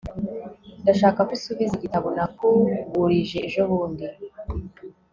ndashaka 0.81 1.19
ko 1.27 1.31
usubiza 1.37 1.73
igitabo 1.75 2.07
nakugurije 2.15 3.37
ejobundi 3.47 4.05